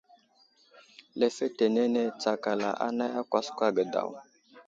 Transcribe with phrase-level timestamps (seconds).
[1.19, 4.09] Lefetenene tsakala anay a kwaskwa ge daw.